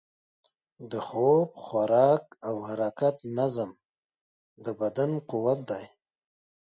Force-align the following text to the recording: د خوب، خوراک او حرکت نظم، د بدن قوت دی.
د 0.91 0.93
خوب، 1.07 1.49
خوراک 1.63 2.23
او 2.47 2.55
حرکت 2.67 3.15
نظم، 3.37 3.69
د 4.63 4.65
بدن 4.79 5.11
قوت 5.29 5.59
دی. 5.69 5.85